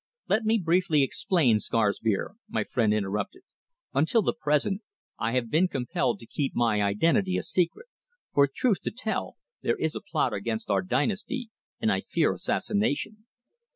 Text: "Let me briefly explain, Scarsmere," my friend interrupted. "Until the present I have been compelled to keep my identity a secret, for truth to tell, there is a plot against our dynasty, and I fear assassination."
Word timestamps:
"Let 0.27 0.45
me 0.45 0.57
briefly 0.57 1.03
explain, 1.03 1.59
Scarsmere," 1.59 2.31
my 2.49 2.63
friend 2.63 2.91
interrupted. 2.91 3.43
"Until 3.93 4.23
the 4.23 4.33
present 4.33 4.81
I 5.19 5.33
have 5.33 5.51
been 5.51 5.67
compelled 5.67 6.17
to 6.21 6.25
keep 6.25 6.55
my 6.55 6.81
identity 6.81 7.37
a 7.37 7.43
secret, 7.43 7.85
for 8.33 8.47
truth 8.51 8.81
to 8.81 8.89
tell, 8.89 9.37
there 9.61 9.77
is 9.77 9.93
a 9.93 10.01
plot 10.01 10.33
against 10.33 10.71
our 10.71 10.81
dynasty, 10.81 11.51
and 11.79 11.91
I 11.91 12.01
fear 12.01 12.33
assassination." 12.33 13.27